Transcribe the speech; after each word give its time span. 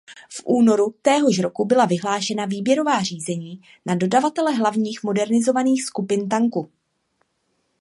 V 0.29 0.41
únoru 0.45 0.95
téhož 1.01 1.39
roku 1.39 1.65
byla 1.65 1.85
vyhlášena 1.85 2.45
výběrová 2.45 3.03
řízení 3.03 3.61
na 3.85 3.95
dodavatele 3.95 4.53
hlavních 4.53 5.03
modernizovaných 5.03 5.83
skupin 5.85 6.29
tanku. 6.29 6.69